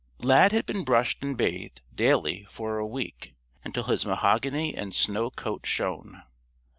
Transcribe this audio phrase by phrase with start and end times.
[0.17, 5.29] Lad had been brushed and bathed, daily, for a week, until his mahogany and snow
[5.29, 6.23] coat shone.